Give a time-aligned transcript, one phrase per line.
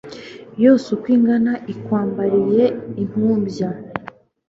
[0.63, 2.65] Yose uko ingana, Ikwambariye
[3.01, 3.69] impumbya,